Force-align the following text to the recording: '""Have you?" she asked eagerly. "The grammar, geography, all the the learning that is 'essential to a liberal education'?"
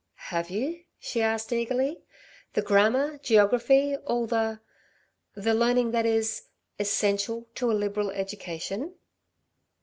'""Have 0.33 0.49
you?" 0.49 0.85
she 0.99 1.21
asked 1.21 1.53
eagerly. 1.53 2.01
"The 2.53 2.63
grammar, 2.63 3.19
geography, 3.19 3.95
all 3.97 4.25
the 4.25 4.59
the 5.35 5.53
learning 5.53 5.91
that 5.91 6.07
is 6.07 6.45
'essential 6.79 7.47
to 7.53 7.69
a 7.71 7.77
liberal 7.77 8.09
education'?" 8.09 8.95